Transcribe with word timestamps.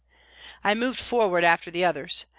I 0.63 0.73
moved 0.73 0.97
forward 0.99 1.43
after 1.43 1.69
the 1.69 1.85
others. 1.85 2.25